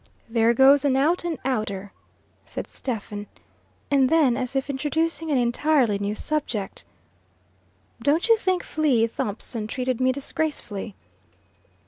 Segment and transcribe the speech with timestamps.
[0.27, 1.91] "There goes an out and outer,"
[2.43, 3.27] said Stephen;
[3.91, 6.83] and then, as if introducing an entirely new subject
[8.01, 10.95] "Don't you think Flea Thompson treated me disgracefully?"